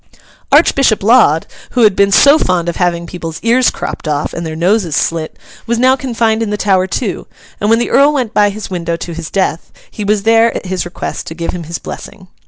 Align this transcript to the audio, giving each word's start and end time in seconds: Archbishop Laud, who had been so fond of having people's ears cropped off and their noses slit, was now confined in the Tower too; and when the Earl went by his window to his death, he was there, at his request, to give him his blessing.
Archbishop 0.51 1.03
Laud, 1.03 1.45
who 1.77 1.83
had 1.83 1.95
been 1.95 2.11
so 2.11 2.39
fond 2.39 2.67
of 2.67 2.77
having 2.77 3.05
people's 3.05 3.39
ears 3.43 3.69
cropped 3.69 4.07
off 4.07 4.33
and 4.33 4.43
their 4.47 4.55
noses 4.55 4.95
slit, 4.95 5.37
was 5.67 5.77
now 5.77 5.95
confined 5.95 6.41
in 6.41 6.49
the 6.49 6.57
Tower 6.57 6.87
too; 6.87 7.27
and 7.59 7.69
when 7.69 7.77
the 7.77 7.91
Earl 7.91 8.11
went 8.11 8.33
by 8.33 8.49
his 8.49 8.67
window 8.71 8.95
to 8.95 9.13
his 9.13 9.29
death, 9.29 9.71
he 9.91 10.03
was 10.03 10.23
there, 10.23 10.55
at 10.55 10.65
his 10.65 10.85
request, 10.85 11.27
to 11.27 11.35
give 11.35 11.51
him 11.51 11.65
his 11.65 11.77
blessing. 11.77 12.29